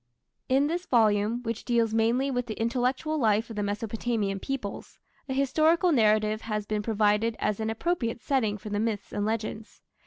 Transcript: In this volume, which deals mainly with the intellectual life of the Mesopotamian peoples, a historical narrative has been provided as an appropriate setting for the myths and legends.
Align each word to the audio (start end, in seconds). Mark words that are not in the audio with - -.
In 0.49 0.65
this 0.65 0.87
volume, 0.87 1.43
which 1.43 1.63
deals 1.63 1.93
mainly 1.93 2.31
with 2.31 2.47
the 2.47 2.59
intellectual 2.59 3.19
life 3.19 3.51
of 3.51 3.55
the 3.55 3.61
Mesopotamian 3.61 4.39
peoples, 4.39 4.97
a 5.29 5.33
historical 5.35 5.91
narrative 5.91 6.41
has 6.41 6.65
been 6.65 6.81
provided 6.81 7.35
as 7.37 7.59
an 7.59 7.69
appropriate 7.69 8.19
setting 8.19 8.57
for 8.57 8.71
the 8.71 8.79
myths 8.79 9.13
and 9.13 9.27
legends. 9.27 9.83